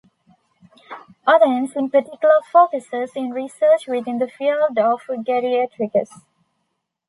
Odense 1.27 1.75
in 1.75 1.87
particular 1.91 2.39
focuses 2.51 3.11
on 3.15 3.29
research 3.29 3.85
within 3.87 4.17
the 4.17 4.27
field 4.27 4.75
of 4.75 5.01
geriatrics. 5.23 6.09